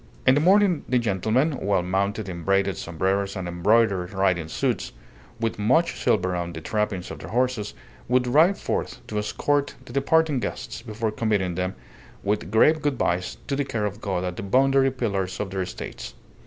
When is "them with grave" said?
11.53-12.81